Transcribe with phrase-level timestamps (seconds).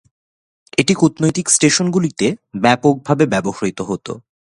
[0.77, 2.27] এটি কূটনৈতিক স্টেশনগুলিতে
[2.61, 4.07] ব্যাপকভাবে ব্যবহৃত হত।